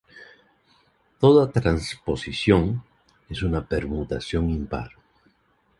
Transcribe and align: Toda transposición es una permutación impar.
Toda 1.19 1.51
transposición 1.51 2.83
es 3.29 3.43
una 3.43 3.63
permutación 3.67 4.49
impar. 4.49 4.89